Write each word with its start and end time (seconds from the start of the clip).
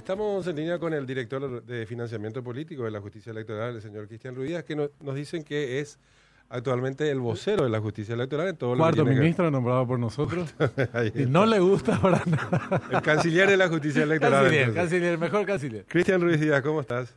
Estamos 0.00 0.46
en 0.46 0.56
línea 0.56 0.78
con 0.78 0.94
el 0.94 1.04
director 1.06 1.62
de 1.62 1.84
financiamiento 1.84 2.42
político 2.42 2.84
de 2.84 2.90
la 2.90 3.02
justicia 3.02 3.32
electoral, 3.32 3.76
el 3.76 3.82
señor 3.82 4.08
Cristian 4.08 4.34
Ruiz, 4.34 4.62
que 4.64 4.74
no- 4.74 4.88
nos 5.02 5.14
dicen 5.14 5.44
que 5.44 5.78
es 5.78 5.98
actualmente 6.48 7.10
el 7.10 7.20
vocero 7.20 7.64
de 7.64 7.70
la 7.70 7.80
justicia 7.80 8.14
electoral 8.14 8.48
en 8.48 8.56
todo 8.56 8.70
lo 8.70 8.76
que 8.76 8.80
Cuarto 8.80 9.02
tiene 9.02 9.10
que- 9.16 9.20
ministro 9.20 9.50
nombrado 9.50 9.86
por 9.86 9.98
nosotros. 9.98 10.54
Y 11.14 11.26
no 11.26 11.44
le 11.44 11.60
gusta 11.60 12.00
para 12.00 12.22
nada. 12.24 12.82
El 12.90 13.02
canciller 13.02 13.46
de 13.50 13.58
la 13.58 13.68
justicia 13.68 14.02
electoral. 14.04 14.44
Canciller, 14.44 14.68
entonces. 14.68 14.82
canciller, 14.90 15.18
mejor 15.18 15.44
canciller. 15.46 15.84
Cristian 15.86 16.22
Ruiz 16.22 16.40
Díaz, 16.40 16.62
¿cómo 16.62 16.80
estás? 16.80 17.14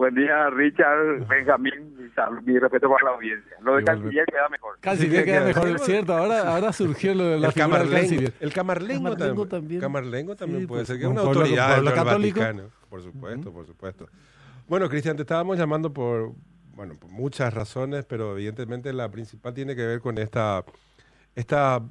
Buen 0.00 0.14
día, 0.14 0.48
Richard, 0.48 1.26
Benjamín, 1.28 1.94
y 2.00 2.08
sal- 2.14 2.40
mi 2.42 2.58
respeto 2.58 2.88
para 2.88 3.04
la 3.10 3.16
audiencia. 3.16 3.54
Lo 3.60 3.76
de 3.76 3.84
canciller 3.84 4.24
queda 4.24 4.48
mejor. 4.48 4.78
Canciller 4.80 5.24
queda 5.26 5.44
mejor, 5.44 5.78
cierto. 5.80 6.16
Ahora, 6.16 6.54
ahora 6.54 6.72
surgió 6.72 7.14
lo 7.14 7.24
de 7.24 7.38
la 7.38 7.48
el 7.48 7.52
figura 7.52 7.66
del 7.80 7.86
camarlengo, 7.90 8.08
canciller. 8.08 8.32
el 8.40 8.52
camarlengo, 8.54 9.02
Camarlengo 9.04 9.46
también. 9.46 9.48
también. 9.60 9.80
Camarlengo 9.82 10.36
también 10.36 10.60
Sí, 10.62 10.66
puede 10.66 10.80
pues, 10.80 10.88
ser, 10.88 10.96
que 10.96 11.02
es 11.02 11.06
un 11.06 11.12
una 11.12 11.22
pueblo- 11.24 11.40
autoridad 11.42 11.76
del 11.82 11.92
católico. 11.92 12.40
Vaticano. 12.40 12.70
Por 12.88 13.02
supuesto, 13.02 13.52
por 13.52 13.66
supuesto. 13.66 14.08
Bueno, 14.68 14.88
Cristian, 14.88 15.16
te 15.16 15.22
estábamos 15.22 15.58
llamando 15.58 15.92
por, 15.92 16.32
bueno, 16.74 16.94
por 16.98 17.10
muchas 17.10 17.52
razones, 17.52 18.06
pero 18.06 18.32
evidentemente 18.32 18.94
la 18.94 19.10
principal 19.10 19.52
tiene 19.52 19.76
que 19.76 19.84
ver 19.84 20.00
con 20.00 20.16
esta, 20.16 20.64
esta 21.34 21.82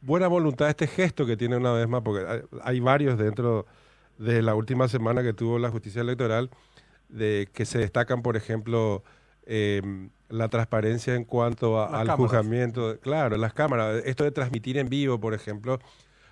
buena 0.00 0.28
voluntad, 0.28 0.68
este 0.68 0.86
gesto 0.86 1.26
que 1.26 1.36
tiene 1.36 1.56
una 1.56 1.72
vez 1.72 1.88
más, 1.88 2.02
porque 2.02 2.24
hay, 2.24 2.40
hay 2.62 2.78
varios 2.78 3.18
dentro 3.18 3.66
de 4.16 4.42
la 4.42 4.54
última 4.54 4.86
semana 4.86 5.24
que 5.24 5.32
tuvo 5.32 5.58
la 5.58 5.70
justicia 5.70 6.02
electoral, 6.02 6.50
de 7.08 7.48
que 7.52 7.64
se 7.64 7.78
destacan, 7.78 8.22
por 8.22 8.36
ejemplo, 8.36 9.02
eh, 9.46 9.80
la 10.28 10.48
transparencia 10.48 11.14
en 11.14 11.24
cuanto 11.24 11.78
a- 11.80 11.84
al 11.86 11.90
cámaras. 12.06 12.16
juzgamiento, 12.16 12.98
claro, 13.00 13.36
las 13.38 13.54
cámaras, 13.54 14.02
esto 14.04 14.24
de 14.24 14.30
transmitir 14.30 14.76
en 14.78 14.88
vivo, 14.88 15.18
por 15.18 15.32
ejemplo, 15.34 15.78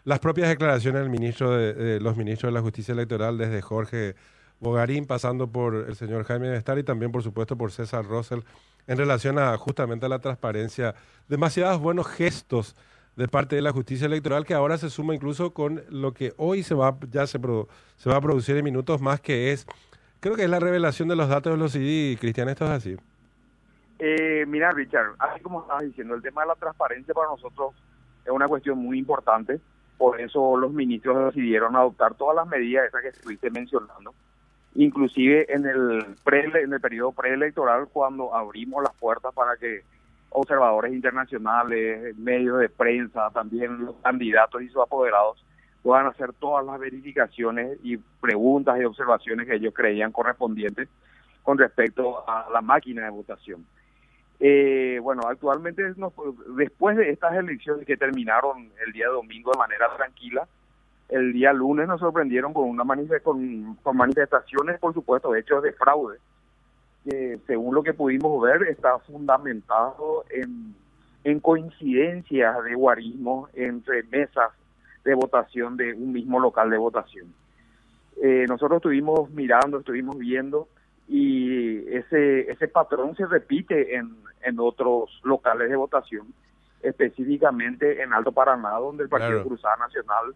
las 0.04 0.18
propias 0.18 0.48
declaraciones 0.48 1.00
del 1.00 1.10
ministro 1.10 1.50
de, 1.50 1.72
de 1.74 2.00
los 2.00 2.16
ministros 2.16 2.50
de 2.52 2.54
la 2.54 2.60
justicia 2.62 2.92
electoral, 2.92 3.38
desde 3.38 3.62
Jorge 3.62 4.14
Bogarín, 4.60 5.06
pasando 5.06 5.48
por 5.50 5.74
el 5.88 5.96
señor 5.96 6.24
Jaime 6.24 6.50
Bestar 6.50 6.78
y 6.78 6.82
también, 6.84 7.10
por 7.10 7.22
supuesto, 7.22 7.56
por 7.56 7.72
César 7.72 8.04
Rossell, 8.06 8.44
en 8.86 8.98
relación 8.98 9.38
a 9.38 9.56
justamente 9.56 10.06
a 10.06 10.08
la 10.08 10.18
transparencia, 10.20 10.94
demasiados 11.28 11.80
buenos 11.80 12.06
gestos 12.06 12.76
de 13.16 13.28
parte 13.28 13.56
de 13.56 13.62
la 13.62 13.72
justicia 13.72 14.06
electoral 14.06 14.44
que 14.44 14.52
ahora 14.54 14.76
se 14.78 14.90
suma 14.90 15.14
incluso 15.14 15.52
con 15.54 15.82
lo 15.88 16.12
que 16.12 16.34
hoy 16.36 16.62
se 16.62 16.74
va 16.74 16.96
ya 17.10 17.26
se, 17.26 17.40
produ- 17.40 17.66
se 17.96 18.10
va 18.10 18.16
a 18.16 18.20
producir 18.20 18.56
en 18.58 18.64
minutos 18.64 19.00
más 19.00 19.20
que 19.22 19.52
es 19.52 19.66
creo 20.20 20.36
que 20.36 20.44
es 20.44 20.50
la 20.50 20.60
revelación 20.60 21.08
de 21.08 21.16
los 21.16 21.28
datos 21.28 21.52
de 21.52 21.58
los 21.58 21.72
CD 21.72 22.16
Cristian 22.20 22.48
esto 22.48 22.64
es 22.64 22.70
así 22.70 22.96
Eh, 23.98 24.44
mira, 24.46 24.72
Richard, 24.72 25.14
así 25.18 25.40
como 25.40 25.62
estabas 25.62 25.84
diciendo, 25.84 26.14
el 26.14 26.22
tema 26.22 26.42
de 26.42 26.48
la 26.48 26.54
transparencia 26.54 27.14
para 27.14 27.28
nosotros 27.28 27.74
es 28.24 28.30
una 28.30 28.48
cuestión 28.48 28.78
muy 28.78 28.98
importante. 28.98 29.60
Por 29.96 30.20
eso 30.20 30.56
los 30.56 30.72
ministros 30.72 31.34
decidieron 31.34 31.74
adoptar 31.76 32.14
todas 32.14 32.36
las 32.36 32.46
medidas 32.46 32.86
esas 32.86 33.00
que 33.00 33.08
estuviste 33.08 33.50
mencionando. 33.50 34.14
Inclusive 34.74 35.46
en 35.48 35.64
el, 35.64 36.04
pre, 36.22 36.44
en 36.44 36.72
el 36.72 36.80
periodo 36.80 37.12
preelectoral, 37.12 37.88
cuando 37.90 38.34
abrimos 38.34 38.82
las 38.82 38.94
puertas 38.94 39.32
para 39.32 39.56
que 39.56 39.82
observadores 40.28 40.92
internacionales, 40.92 42.14
medios 42.18 42.58
de 42.58 42.68
prensa, 42.68 43.30
también 43.30 43.86
los 43.86 43.96
candidatos 44.02 44.60
y 44.60 44.68
sus 44.68 44.82
apoderados 44.82 45.42
puedan 45.86 46.08
hacer 46.08 46.32
todas 46.32 46.66
las 46.66 46.80
verificaciones 46.80 47.78
y 47.84 47.96
preguntas 47.96 48.76
y 48.80 48.84
observaciones 48.84 49.46
que 49.46 49.54
ellos 49.54 49.72
creían 49.72 50.10
correspondientes 50.10 50.88
con 51.44 51.58
respecto 51.58 52.28
a 52.28 52.48
la 52.52 52.60
máquina 52.60 53.04
de 53.04 53.10
votación. 53.10 53.64
Eh, 54.40 54.98
bueno, 55.00 55.22
actualmente 55.28 55.84
después 56.56 56.96
de 56.96 57.10
estas 57.10 57.36
elecciones 57.36 57.86
que 57.86 57.96
terminaron 57.96 58.68
el 58.84 58.92
día 58.92 59.06
domingo 59.06 59.52
de 59.52 59.58
manera 59.58 59.86
tranquila, 59.96 60.48
el 61.08 61.32
día 61.32 61.52
lunes 61.52 61.86
nos 61.86 62.00
sorprendieron 62.00 62.52
con 62.52 62.68
una 62.68 62.82
con 63.22 63.96
manifestaciones, 63.96 64.80
por 64.80 64.92
supuesto, 64.92 65.36
hechos 65.36 65.62
de 65.62 65.72
fraude, 65.72 66.18
que 67.08 67.38
según 67.46 67.76
lo 67.76 67.84
que 67.84 67.94
pudimos 67.94 68.42
ver 68.42 68.64
está 68.64 68.98
fundamentado 68.98 70.24
en, 70.30 70.74
en 71.22 71.38
coincidencias 71.38 72.64
de 72.64 72.74
guarismo 72.74 73.48
entre 73.54 74.02
mesas 74.02 74.50
de 75.06 75.14
votación 75.14 75.76
de 75.76 75.94
un 75.94 76.12
mismo 76.12 76.40
local 76.40 76.68
de 76.68 76.76
votación. 76.76 77.32
Eh, 78.22 78.44
nosotros 78.48 78.78
estuvimos 78.78 79.30
mirando, 79.30 79.78
estuvimos 79.78 80.18
viendo 80.18 80.68
y 81.08 81.78
ese 81.94 82.50
ese 82.50 82.66
patrón 82.66 83.14
se 83.14 83.24
repite 83.26 83.94
en, 83.94 84.16
en 84.42 84.58
otros 84.58 85.20
locales 85.22 85.70
de 85.70 85.76
votación, 85.76 86.26
específicamente 86.82 88.02
en 88.02 88.12
Alto 88.12 88.32
Paraná, 88.32 88.72
donde 88.78 89.04
el 89.04 89.08
Partido 89.08 89.42
Claro. 89.42 89.48
Cruzada 89.48 89.76
Nacional 89.76 90.34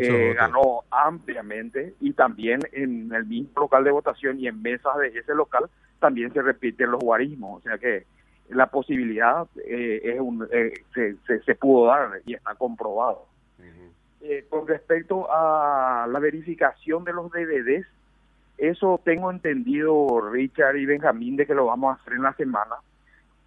eh, 0.00 0.34
ganó 0.34 0.84
ampliamente 0.90 1.94
y 2.00 2.12
también 2.12 2.60
en 2.72 3.12
el 3.12 3.24
mismo 3.26 3.62
local 3.62 3.82
de 3.82 3.90
votación 3.90 4.38
y 4.38 4.46
en 4.46 4.62
mesas 4.62 4.96
de 4.98 5.08
ese 5.08 5.34
local 5.34 5.64
también 5.98 6.32
se 6.32 6.42
repiten 6.42 6.90
los 6.92 7.00
guarismos, 7.00 7.58
o 7.58 7.62
sea 7.62 7.76
que 7.78 8.04
la 8.50 8.66
posibilidad 8.66 9.46
eh, 9.64 10.00
es 10.04 10.20
un, 10.20 10.46
eh, 10.52 10.72
se, 10.94 11.16
se, 11.26 11.42
se 11.42 11.54
pudo 11.54 11.86
dar 11.86 12.20
y 12.26 12.34
está 12.34 12.54
comprobado. 12.54 13.31
Eh, 14.24 14.46
con 14.48 14.68
respecto 14.68 15.26
a 15.32 16.06
la 16.08 16.18
verificación 16.20 17.02
de 17.02 17.12
los 17.12 17.28
DVDs, 17.32 17.84
eso 18.56 19.00
tengo 19.04 19.32
entendido, 19.32 20.30
Richard 20.30 20.76
y 20.76 20.86
Benjamín, 20.86 21.34
de 21.34 21.44
que 21.44 21.54
lo 21.54 21.66
vamos 21.66 21.90
a 21.90 22.00
hacer 22.00 22.12
en 22.12 22.22
la 22.22 22.32
semana, 22.34 22.76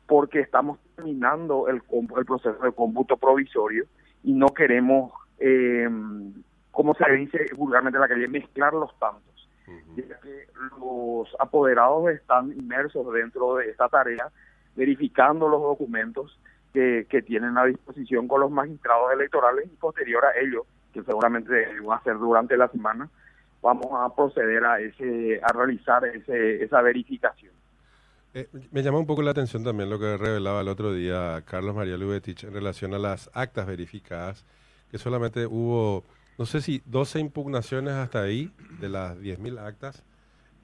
porque 0.05 0.41
estamos 0.41 0.77
terminando 0.97 1.69
el, 1.69 1.81
el 2.17 2.25
proceso 2.25 2.61
de 2.61 2.73
cómputo 2.73 3.15
provisorio 3.15 3.85
y 4.21 4.33
no 4.33 4.47
queremos, 4.47 5.13
eh, 5.39 5.87
como 6.71 6.93
se 6.95 7.09
dice 7.09 7.45
vulgarmente 7.55 7.95
en 7.95 8.01
la 8.01 8.09
calle, 8.09 8.27
mezclar 8.27 8.73
los 8.73 8.93
tantos, 8.99 9.49
ya 9.95 10.19
que 10.19 10.47
los 10.77 11.33
apoderados 11.39 12.09
están 12.09 12.51
inmersos 12.51 13.13
dentro 13.13 13.55
de 13.55 13.69
esta 13.69 13.87
tarea, 13.87 14.29
verificando 14.75 15.47
los 15.47 15.61
documentos 15.61 16.37
que, 16.75 17.07
que 17.09 17.21
tienen 17.21 17.57
a 17.57 17.65
disposición 17.65 18.27
con 18.27 18.41
los 18.41 18.51
magistrados 18.51 19.13
electorales 19.13 19.65
y 19.65 19.75
posterior 19.77 20.23
a 20.25 20.37
ello, 20.39 20.65
que 20.93 21.01
seguramente 21.03 21.79
va 21.81 21.95
a 21.95 22.03
ser 22.03 22.17
durante 22.17 22.57
la 22.57 22.67
semana, 22.67 23.09
vamos 23.61 23.87
a 23.91 24.13
proceder 24.13 24.63
a 24.65 24.79
ese 24.79 25.39
a 25.41 25.51
realizar 25.53 26.05
ese, 26.05 26.63
esa 26.63 26.81
verificación. 26.81 27.53
Eh, 28.33 28.47
me 28.71 28.83
llamó 28.83 28.99
un 28.99 29.07
poco 29.07 29.21
la 29.21 29.31
atención 29.31 29.63
también 29.63 29.89
lo 29.89 29.97
que 29.97 30.17
revelaba 30.17 30.59
el 30.61 30.67
otro 30.67 30.93
día 30.93 31.41
Carlos 31.45 31.73
María 31.73 31.95
Lubetich 31.95 32.43
en 32.43 32.53
relación 32.53 32.93
a 32.93 32.99
las 32.99 33.31
actas 33.33 33.65
verificadas, 33.65 34.45
que 34.91 34.97
solamente 34.97 35.45
hubo, 35.45 36.03
no 36.37 36.45
sé 36.45 36.59
si 36.59 36.83
12 36.85 37.19
impugnaciones 37.19 37.93
hasta 37.93 38.21
ahí 38.21 38.51
de 38.81 38.89
las 38.89 39.17
10.000 39.17 39.59
actas, 39.59 40.03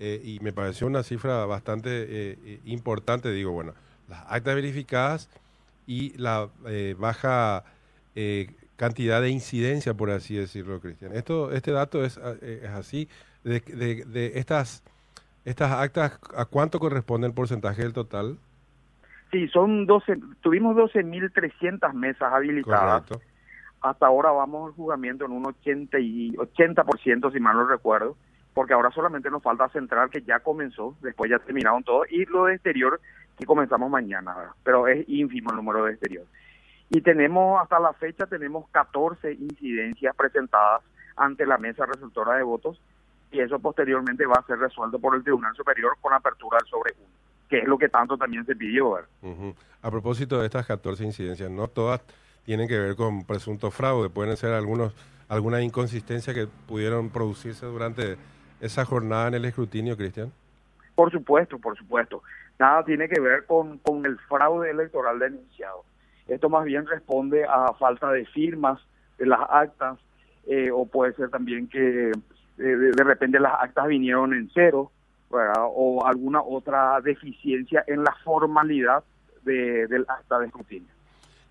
eh, 0.03 0.19
y 0.23 0.39
me 0.39 0.51
pareció 0.51 0.88
una 0.88 1.03
cifra 1.03 1.45
bastante 1.45 1.89
eh, 1.91 2.38
eh, 2.43 2.59
importante, 2.66 3.31
digo, 3.31 3.51
bueno, 3.51 3.75
las 4.09 4.23
actas 4.28 4.55
verificadas 4.55 5.29
y 5.88 6.18
la 6.18 6.50
eh, 6.68 6.96
baja 6.97 7.64
eh, 8.16 8.56
cantidad 8.75 9.22
de 9.22 9.30
incidencia, 9.30 9.94
por 9.94 10.12
así 10.12 10.36
decirlo, 10.36 10.80
Cristian. 10.80 11.14
Esto, 11.14 11.52
este 11.52 11.72
dato 11.72 12.03
es, 12.03 12.18
eh, 12.42 12.62
es 12.64 12.69
así, 12.69 13.09
de, 13.44 13.59
de, 13.59 14.06
de 14.06 14.40
estas 14.40 14.84
¿Estas 15.44 15.72
actas 15.72 16.20
a 16.36 16.46
cuánto 16.46 16.80
corresponde 16.80 17.28
el 17.28 17.34
porcentaje 17.34 17.81
del 17.81 17.94
total? 17.94 18.38
Sí, 19.31 19.47
son 19.47 19.86
12, 19.86 20.20
tuvimos 20.41 20.75
12.300 20.75 21.94
mesas 21.94 22.31
habilitadas. 22.31 23.03
Correcto. 23.03 23.28
Hasta 23.81 24.06
ahora 24.06 24.31
vamos 24.31 24.68
al 24.68 24.75
juzgamiento 24.75 25.25
en 25.25 25.31
un 25.31 25.47
80 25.47 26.00
y 26.00 26.31
80%, 26.34 27.31
si 27.31 27.40
mal 27.40 27.56
no 27.56 27.66
recuerdo, 27.66 28.16
porque 28.53 28.74
ahora 28.74 28.91
solamente 28.91 29.31
nos 29.31 29.41
falta 29.41 29.70
central 29.70 30.12
que 30.12 30.22
ya 30.22 30.41
comenzó, 30.41 30.96
después 31.02 31.31
ya 31.31 31.40
terminaron 31.40 31.84
todo, 31.84 32.03
y 32.08 32.25
lo 32.25 32.46
de 32.46 32.56
exterior 32.56 33.02
que 33.41 33.47
comenzamos 33.47 33.90
mañana, 33.90 34.35
¿verdad? 34.35 34.53
pero 34.63 34.88
es 34.88 35.03
ínfimo 35.09 35.50
el 35.50 35.56
número 35.56 35.84
de 35.85 35.94
exterior. 35.94 36.25
Y 36.91 37.02
tenemos, 37.02 37.59
hasta 37.59 37.79
la 37.79 37.91
fecha, 37.94 38.28
tenemos 38.28 38.69
14 38.69 39.34
incidencias 39.34 40.16
presentadas 40.16 40.84
ante 41.16 41.47
la 41.47 41.57
mesa 41.57 41.88
receptora 41.88 42.35
de 42.35 42.44
votos, 42.44 42.79
y 43.31 43.40
eso 43.40 43.57
posteriormente 43.57 44.28
va 44.28 44.35
a 44.35 44.46
ser 44.46 44.59
resuelto 44.59 44.99
por 44.99 45.16
el 45.16 45.23
Tribunal 45.23 45.55
Superior 45.55 45.93
con 46.02 46.14
apertura 46.14 46.59
del 46.59 46.67
sobre 46.67 46.93
uno, 46.99 47.08
que 47.49 47.59
es 47.59 47.67
lo 47.67 47.79
que 47.79 47.90
tanto 47.90 48.16
también 48.16 48.46
se 48.46 48.55
pidió. 48.55 48.99
A 49.82 49.90
propósito 49.90 50.40
de 50.40 50.46
estas 50.46 50.67
14 50.67 51.03
incidencias, 51.03 51.49
no 51.49 51.67
todas 51.67 52.02
tienen 52.46 52.67
que 52.67 52.78
ver 52.78 52.96
con 52.96 53.26
presunto 53.26 53.72
fraude, 53.72 54.09
pueden 54.09 54.38
ser 54.38 54.53
algunos 54.53 54.93
alguna 55.29 55.61
inconsistencia 55.61 56.34
que 56.34 56.46
pudieron 56.67 57.09
producirse 57.09 57.66
durante 57.66 58.17
esa 58.59 58.84
jornada 58.84 59.29
en 59.29 59.35
el 59.35 59.46
escrutinio, 59.46 59.96
Cristian. 59.96 60.32
Por 60.93 61.09
supuesto, 61.09 61.58
por 61.58 61.76
supuesto. 61.78 62.22
Nada 62.59 62.84
tiene 62.84 63.09
que 63.09 63.20
ver 63.20 63.46
con, 63.46 63.80
con 63.80 64.06
el 64.06 64.18
fraude 64.20 64.70
electoral 64.70 65.20
denunciado. 65.20 65.84
Esto 66.28 66.50
más 66.50 66.66
bien 66.66 66.86
responde 66.86 67.46
a 67.46 67.74
falta 67.74 68.12
de 68.12 68.26
firmas 68.26 68.80
de 69.18 69.26
las 69.26 69.42
actas, 69.50 69.98
eh, 70.48 70.72
o 70.72 70.86
puede 70.86 71.14
ser 71.14 71.30
también 71.30 71.68
que 71.68 72.09
eh, 72.09 72.14
de, 72.58 73.03
repente 73.03 73.40
las 73.40 73.53
actas 73.59 73.88
vinieron 73.88 74.34
en 74.34 74.50
cero, 74.53 74.92
o 75.30 76.06
alguna 76.06 76.42
otra 76.42 77.00
deficiencia 77.00 77.86
en 77.88 78.03
la 78.03 78.14
formalidad 78.24 79.03
de, 79.44 79.88
del 79.88 80.06
acta 80.08 80.40
de 80.40 80.48
escrutinio. 80.48 80.90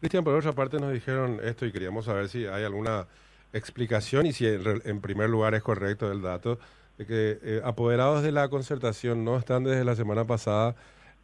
Cristian, 0.00 0.23
por 0.23 0.35
otra 0.35 0.52
parte 0.52 0.79
nos 0.79 0.93
dijeron 0.93 1.38
esto 1.43 1.64
y 1.64 1.73
queríamos 1.73 2.05
saber 2.05 2.29
si 2.29 2.47
hay 2.47 2.64
alguna 2.64 3.06
explicación 3.52 4.26
y 4.26 4.32
si 4.32 4.47
en, 4.47 4.82
en 4.85 5.00
primer 5.00 5.31
lugar 5.31 5.55
es 5.55 5.62
correcto 5.62 6.12
el 6.12 6.20
dato 6.20 6.58
que 7.06 7.38
eh, 7.43 7.61
apoderados 7.64 8.23
de 8.23 8.32
la 8.32 8.49
concertación 8.49 9.25
no 9.25 9.37
están 9.37 9.64
desde 9.64 9.85
la 9.85 9.94
semana 9.94 10.25
pasada 10.25 10.75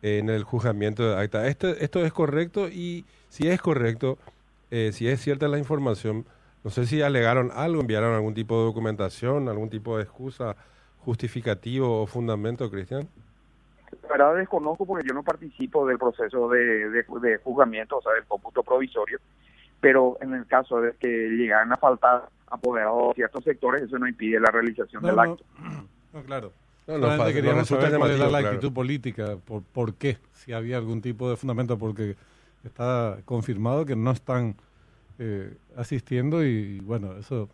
en 0.03 0.31
el 0.31 0.45
juzgamiento 0.45 1.09
de 1.09 1.21
acta. 1.21 1.47
Este, 1.47 1.85
¿Esto 1.85 2.05
es 2.05 2.13
correcto? 2.13 2.69
Y 2.69 3.05
si 3.29 3.49
es 3.49 3.61
correcto, 3.61 4.19
eh, 4.71 4.91
si 4.93 5.09
es 5.09 5.21
cierta 5.21 5.49
la 5.49 5.59
información, 5.59 6.25
no 6.65 6.71
sé 6.71 6.87
si 6.87 7.03
alegaron 7.03 7.51
algo, 7.55 7.81
enviaron 7.81 8.15
algún 8.15 8.35
tipo 8.35 8.59
de 8.59 8.65
documentación, 8.65 9.49
algún 9.49 9.71
tipo 9.71 9.97
de 9.97 10.05
excusa 10.05 10.57
justificativo 11.05 12.03
o 12.03 12.07
fundamento, 12.07 12.71
Cristian. 12.71 13.09
La 14.03 14.09
verdad 14.09 14.35
desconozco 14.37 14.85
porque 14.85 15.07
yo 15.07 15.15
no 15.15 15.23
participo 15.23 15.87
del 15.87 15.99
proceso 15.99 16.49
de, 16.49 16.91
de, 16.91 17.05
de 17.23 17.39
juzgamiento, 17.39 17.99
o 17.99 18.03
sea, 18.03 18.13
del 18.13 18.25
cómputo 18.25 18.63
provisorio, 18.63 19.19
pero 19.87 20.19
en 20.21 20.35
el 20.35 20.47
caso 20.47 20.81
de 20.81 20.95
que 20.99 21.07
llegaran 21.07 21.73
a 21.73 21.77
faltar 21.77 22.29
apoderados 22.49 23.11
de 23.11 23.15
ciertos 23.15 23.45
sectores, 23.45 23.85
eso 23.85 23.97
no 24.01 24.09
impide 24.09 24.41
la 24.41 24.51
realización 24.51 25.01
No, 25.01 25.07
del 25.07 25.15
no, 25.17 25.23
acto. 25.23 25.45
no, 26.13 26.23
claro. 26.25 26.53
No, 26.89 26.99
no, 26.99 27.07
fácil, 27.07 27.21
no 27.27 27.33
queríamos 27.35 27.69
saber 27.69 27.97
cuál 27.97 28.11
era 28.11 28.25
la 28.25 28.29
claro. 28.41 28.49
actitud 28.49 28.73
política, 28.73 29.37
por, 29.45 29.63
por 29.63 29.95
qué, 29.95 30.19
si 30.33 30.53
había 30.53 30.77
algún 30.79 31.01
tipo 31.03 31.31
de 31.31 31.37
fundamento, 31.37 31.79
porque 31.79 32.17
está 32.65 33.19
confirmado 33.25 33.87
que 33.87 33.95
no 33.95 34.11
están 34.11 34.57
eh, 35.21 35.55
asistiendo 35.77 36.45
y, 36.45 36.81
bueno, 36.81 37.17
eso 37.17 37.49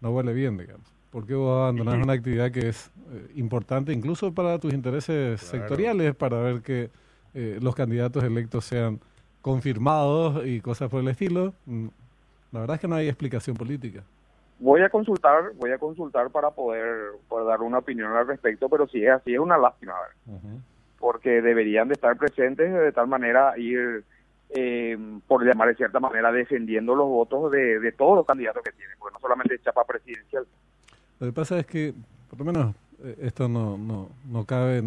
no 0.00 0.12
huele 0.12 0.32
bien, 0.32 0.56
digamos. 0.56 0.86
¿Por 1.10 1.26
qué 1.26 1.34
vos 1.34 1.60
abandonás 1.60 2.02
una 2.02 2.14
actividad 2.14 2.50
que 2.52 2.68
es 2.70 2.90
eh, 3.12 3.32
importante 3.34 3.92
incluso 3.92 4.32
para 4.32 4.58
tus 4.58 4.72
intereses 4.72 5.42
Claro. 5.42 5.58
sectoriales, 5.58 6.14
para 6.14 6.38
ver 6.40 6.62
que 6.62 6.88
eh, 7.34 7.58
los 7.60 7.74
candidatos 7.74 8.24
electos 8.24 8.64
sean 8.64 8.98
confirmados 9.44 10.46
y 10.46 10.60
cosas 10.62 10.88
por 10.90 11.00
el 11.02 11.08
estilo? 11.08 11.52
Mm, 11.66 11.88
La 12.52 12.60
verdad 12.60 12.76
es 12.76 12.80
que 12.80 12.88
no 12.88 12.94
hay 12.94 13.08
explicación 13.08 13.56
política. 13.56 14.02
Voy 14.58 14.80
a 14.80 14.88
consultar, 14.88 15.52
voy 15.56 15.70
a 15.72 15.78
consultar 15.78 16.30
para 16.30 16.50
poder, 16.50 17.10
poder 17.28 17.46
dar 17.48 17.60
una 17.60 17.78
opinión 17.78 18.10
al 18.12 18.26
respecto, 18.26 18.68
pero 18.70 18.88
si 18.88 19.04
es 19.04 19.10
así 19.10 19.34
es 19.34 19.40
una 19.40 19.58
lástima, 19.58 19.92
¿verdad? 19.92 20.38
Ujú. 20.38 20.60
porque 20.98 21.42
deberían 21.42 21.88
de 21.88 21.94
estar 21.94 22.16
presentes 22.16 22.72
de 22.72 22.92
tal 22.92 23.06
manera 23.06 23.58
ir, 23.58 24.04
eh, 24.50 24.96
por 25.28 25.44
llamar 25.44 25.68
de 25.68 25.74
cierta 25.74 26.00
manera, 26.00 26.32
defendiendo 26.32 26.94
los 26.94 27.06
votos 27.06 27.50
de, 27.52 27.78
de 27.80 27.92
todos 27.92 28.16
los 28.16 28.26
candidatos 28.26 28.62
que 28.62 28.72
tienen, 28.72 28.96
porque 28.98 29.12
no 29.12 29.20
solamente 29.20 29.56
es 29.56 29.62
chapa 29.62 29.84
presidencial. 29.84 30.46
Lo 31.20 31.26
que 31.26 31.32
pasa 31.34 31.58
es 31.58 31.66
que, 31.66 31.92
por 32.30 32.38
lo 32.38 32.44
menos, 32.46 32.74
eh, 33.02 33.16
esto 33.20 33.48
no, 33.48 33.76
no, 33.76 34.08
no 34.30 34.44
cabe, 34.46 34.82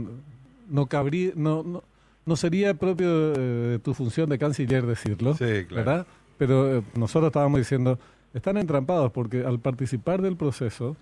no 0.70 0.86
cabría, 0.88 1.34
no, 1.36 1.62
no, 1.62 1.84
no 2.28 2.36
sería 2.36 2.74
propio 2.76 3.34
eh, 3.34 3.40
de 3.72 3.80
tu 3.80 3.94
función 3.94 4.30
de 4.30 4.38
canciller 4.38 4.86
decirlo, 4.86 5.34
Sí, 5.34 5.66
claro. 5.68 5.76
¿verdad? 5.76 6.08
Pero 6.38 6.78
eh, 6.78 6.84
nosotros 6.96 7.30
estábamos 7.30 7.60
diciendo, 7.60 7.98
están 8.34 8.58
entrampados 8.58 9.12
porque 9.12 9.44
al 9.44 9.60
participar 9.60 10.22
del 10.22 10.36
proceso, 10.36 10.96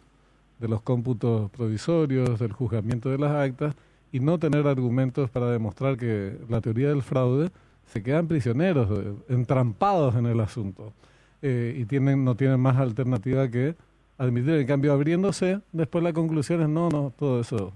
de 0.60 0.68
los 0.68 0.82
cómputos 0.82 1.52
provisorios, 1.52 2.40
del 2.40 2.54
juzgamiento 2.54 3.10
de 3.10 3.18
las 3.18 3.32
actas, 3.32 3.76
y 4.12 4.22
no 4.22 4.40
tener 4.40 4.66
argumentos 4.68 5.30
para 5.30 5.52
demostrar 5.52 5.98
que 5.98 6.38
la 6.48 6.62
teoría 6.62 6.88
del 6.90 7.02
fraude, 7.02 7.50
se 7.88 8.02
quedan 8.02 8.28
prisioneros, 8.28 8.88
eh, 8.92 9.14
entrampados 9.30 10.16
en 10.16 10.26
el 10.26 10.40
asunto. 10.40 10.94
Eh, 11.42 11.76
y 11.78 11.86
tienen, 11.86 12.24
no 12.24 12.36
tienen 12.36 12.60
más 12.60 12.78
alternativa 12.78 13.50
que 13.50 13.76
admitir, 14.18 14.54
en 14.54 14.68
cambio, 14.68 14.94
abriéndose, 14.94 15.60
después 15.72 16.04
la 16.04 16.14
conclusión 16.14 16.62
es 16.62 16.70
no, 16.70 16.90
no, 16.90 17.14
todo 17.18 17.42
eso 17.42 17.74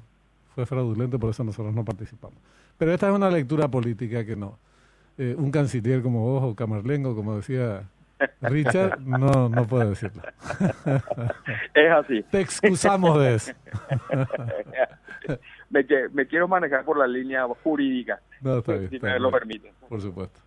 fue 0.55 0.65
fraudulento, 0.65 1.19
por 1.19 1.29
eso 1.31 1.43
nosotros 1.43 1.75
no 1.75 1.83
participamos. 1.83 2.37
Pero 2.79 2.93
esta 2.93 3.09
es 3.09 3.13
una 3.13 3.29
lectura 3.29 3.67
política 3.67 4.25
que 4.25 4.35
no. 4.35 4.57
Eh, 5.17 5.35
un 5.37 5.51
canciller 5.51 6.01
como 6.01 6.21
vos 6.21 6.43
o 6.43 6.55
Camarlengo, 6.55 7.13
como 7.13 7.35
decía 7.35 7.83
Richard, 8.41 9.01
no, 9.01 9.49
no 9.49 9.67
puede 9.67 9.89
decirlo. 9.89 10.23
Es 11.73 11.91
así. 11.91 12.23
Te 12.31 12.39
excusamos 12.39 13.19
de 13.19 13.35
eso. 13.35 13.51
me, 16.13 16.25
quiero 16.25 16.47
manejar 16.47 16.85
por 16.85 16.97
la 16.97 17.05
línea 17.05 17.45
jurídica, 17.63 18.21
No, 18.41 18.59
está 18.59 18.73
bien, 18.73 18.89
si 18.89 18.95
está 18.95 19.07
me 19.07 19.13
bien. 19.13 19.23
lo 19.23 19.31
permiten. 19.31 19.71
Por 19.87 20.01
supuesto. 20.01 20.39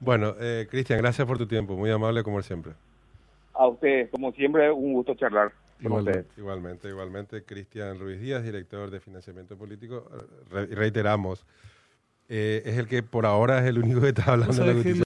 Bueno, 0.00 0.34
eh, 0.40 0.66
Cristian, 0.70 0.98
gracias 0.98 1.26
por 1.26 1.36
tu 1.38 1.46
tiempo, 1.46 1.76
muy 1.76 1.90
amable 1.90 2.22
como 2.22 2.40
siempre. 2.42 2.72
A 3.52 3.66
ustedes, 3.68 4.10
como 4.10 4.32
siempre, 4.32 4.70
un 4.70 4.94
gusto 4.94 5.14
charlar 5.14 5.52
Igualmente. 5.80 6.26
Igualmente, 6.36 6.88
igualmente, 6.88 7.44
Cristian 7.44 7.98
Ruiz 7.98 8.20
Díaz, 8.20 8.42
director 8.42 8.90
de 8.90 9.00
financiamiento 9.00 9.56
político, 9.58 10.10
Re- 10.50 10.66
reiteramos, 10.66 11.44
eh, 12.28 12.62
es 12.64 12.78
el 12.78 12.88
que 12.88 13.02
por 13.02 13.24
ahora 13.26 13.60
es 13.60 13.66
el 13.66 13.78
único 13.78 14.00
que 14.00 14.08
está 14.08 14.32
hablando 14.32 14.52
de 14.64 14.66
la 14.66 14.72